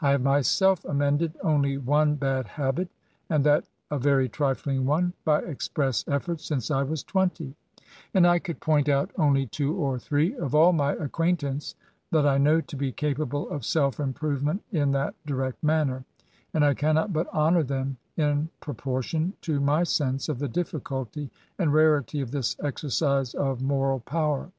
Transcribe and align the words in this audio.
I 0.00 0.10
have 0.10 0.22
myself 0.22 0.84
amended 0.86 1.34
only 1.40 1.78
one 1.78 2.16
bad 2.16 2.48
habit— 2.48 2.88
and 3.30 3.44
that 3.44 3.64
a 3.92 3.96
very 4.00 4.28
trifling 4.28 4.84
one— 4.86 5.12
by 5.24 5.38
express 5.42 6.02
eflfort, 6.02 6.40
since 6.40 6.68
I 6.72 6.82
was 6.82 7.04
twenty; 7.04 7.54
and 8.12 8.26
I 8.26 8.40
could 8.40 8.58
point 8.58 8.88
out 8.88 9.12
only 9.16 9.46
two 9.46 9.76
or 9.76 9.96
three, 9.96 10.34
of 10.34 10.52
all 10.52 10.72
my 10.72 10.94
acquaintance, 10.94 11.76
that 12.10 12.26
I 12.26 12.38
know 12.38 12.60
to 12.60 12.76
be 12.76 12.90
capable 12.90 13.48
of 13.50 13.64
self 13.64 14.00
improvement 14.00 14.64
in 14.72 14.90
that 14.90 15.14
direct 15.26 15.62
manner; 15.62 16.04
and 16.52 16.64
I 16.64 16.74
cannot 16.74 17.12
but 17.12 17.28
honour 17.32 17.62
them 17.62 17.98
in 18.16 18.48
proportion 18.58 19.34
to 19.42 19.60
my 19.60 19.84
sense 19.84 20.28
of 20.28 20.40
the 20.40 20.48
difficulty 20.48 21.30
and 21.56 21.72
rarity 21.72 22.20
of 22.20 22.32
this 22.32 22.56
exercise 22.64 23.32
of 23.32 23.62
moral 23.62 24.00
power. 24.00 24.50